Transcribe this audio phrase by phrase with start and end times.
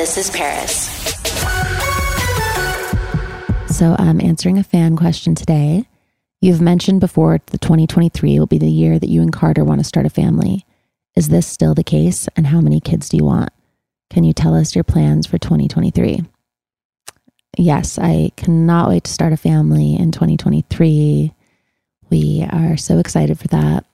[0.00, 0.88] This is Paris.
[3.76, 5.84] So I'm answering a fan question today.
[6.40, 9.84] You've mentioned before that 2023 will be the year that you and Carter want to
[9.84, 10.64] start a family.
[11.16, 12.30] Is this still the case?
[12.34, 13.50] And how many kids do you want?
[14.08, 16.24] Can you tell us your plans for 2023?
[17.58, 21.34] Yes, I cannot wait to start a family in 2023.
[22.08, 23.84] We are so excited for that.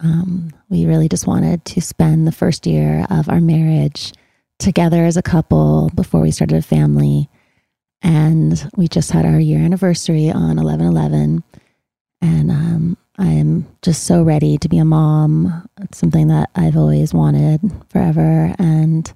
[0.00, 4.12] Um, we really just wanted to spend the first year of our marriage
[4.62, 7.28] together as a couple before we started a family.
[8.02, 11.44] And we just had our year anniversary on 11 11.
[12.20, 15.68] And um, I am just so ready to be a mom.
[15.80, 18.54] It's something that I've always wanted forever.
[18.58, 19.12] And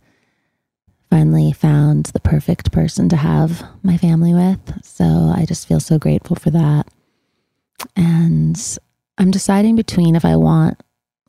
[1.10, 4.84] finally found the perfect person to have my family with.
[4.84, 6.88] So I just feel so grateful for that.
[7.94, 8.78] And
[9.18, 10.80] I'm deciding between if I want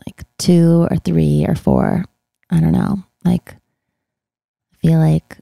[0.05, 2.05] like two or three or four.
[2.49, 3.03] I don't know.
[3.25, 3.55] Like,
[4.87, 5.39] feel like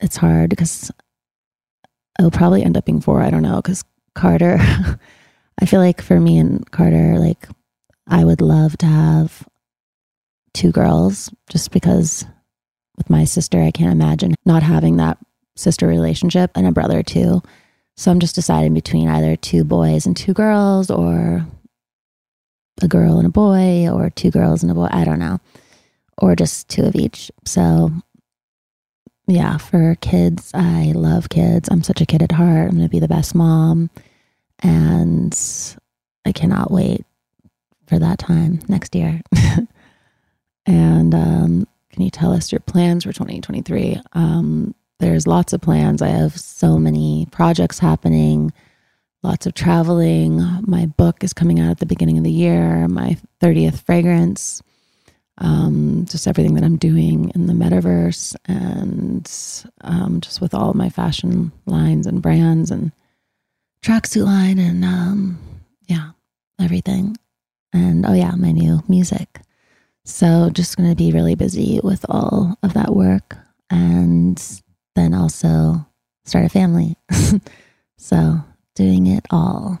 [0.00, 0.90] it's hard because
[2.18, 3.22] I'll probably end up being four.
[3.22, 3.56] I don't know.
[3.56, 3.84] Because
[4.16, 4.58] Carter,
[5.60, 7.46] I feel like for me and Carter, like,
[8.08, 9.46] I would love to have
[10.52, 12.24] two girls just because
[12.96, 15.18] with my sister, I can't imagine not having that
[15.54, 17.40] sister relationship and a brother too.
[17.96, 21.46] So I'm just deciding between either two boys and two girls or
[22.82, 24.88] a girl and a boy or two girls and a boy.
[24.90, 25.38] I don't know.
[26.18, 27.30] Or just two of each.
[27.44, 27.90] So
[29.26, 31.68] yeah, for kids, I love kids.
[31.70, 32.68] I'm such a kid at heart.
[32.68, 33.90] I'm going to be the best mom.
[34.60, 35.38] And
[36.24, 37.04] I cannot wait
[37.86, 39.20] for that time next year.
[40.66, 44.00] and um, can you tell us your plans for 2023?
[44.12, 46.02] Um, there's lots of plans.
[46.02, 48.52] I have so many projects happening,
[49.22, 50.40] lots of traveling.
[50.62, 54.62] My book is coming out at the beginning of the year, my 30th fragrance,
[55.38, 59.30] um, just everything that I'm doing in the metaverse, and
[59.82, 62.92] um, just with all my fashion lines and brands and
[63.82, 65.38] tracksuit line, and um,
[65.86, 66.10] yeah,
[66.60, 67.16] everything.
[67.72, 69.40] And oh, yeah, my new music.
[70.04, 73.36] So just going to be really busy with all of that work
[73.70, 74.40] and
[74.94, 75.84] then also
[76.24, 76.96] start a family.
[77.98, 78.40] so
[78.74, 79.80] doing it all.